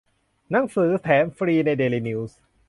[0.51, 2.37] หนังสือแถมฟรีในเดลินิวส์